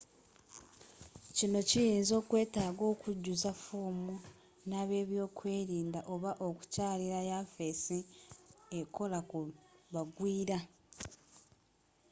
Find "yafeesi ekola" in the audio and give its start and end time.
7.31-9.19